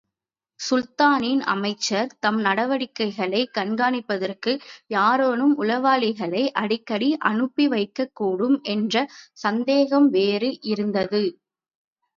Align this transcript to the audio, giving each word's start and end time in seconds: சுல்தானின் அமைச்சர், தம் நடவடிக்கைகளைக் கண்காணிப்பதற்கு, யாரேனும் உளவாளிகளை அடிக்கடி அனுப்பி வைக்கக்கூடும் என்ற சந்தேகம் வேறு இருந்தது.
சுல்தானின் 0.59 1.41
அமைச்சர், 1.51 2.15
தம் 2.19 2.39
நடவடிக்கைகளைக் 2.39 3.51
கண்காணிப்பதற்கு, 3.57 4.53
யாரேனும் 4.87 5.53
உளவாளிகளை 5.59 6.43
அடிக்கடி 6.55 7.17
அனுப்பி 7.25 7.67
வைக்கக்கூடும் 7.69 8.61
என்ற 8.69 8.95
சந்தேகம் 9.39 10.09
வேறு 10.09 10.51
இருந்தது. 10.65 11.23